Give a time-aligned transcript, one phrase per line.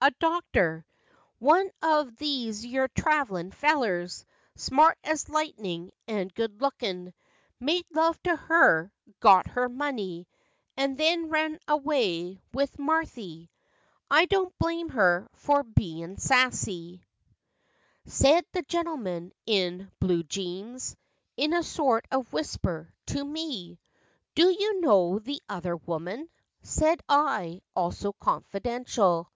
[0.00, 0.86] A doctor,
[1.40, 4.24] One of these yer trav'lin fellers,'
[4.66, 7.12] Smart as lightnin', and good lookin',
[7.60, 10.26] Made love to her, got her money,
[10.74, 13.50] And then run away with Marthy."'
[14.10, 18.36] I do n't blame her fer bein' sassy," 8 4 FACTS AND FANCIES.
[18.38, 20.96] Said the gentleman, in ''blue jeans,"
[21.36, 23.78] In a sort of whisper, to me."
[24.34, 26.30] Do you know the other woman?"
[26.62, 29.30] Said I, also confidential.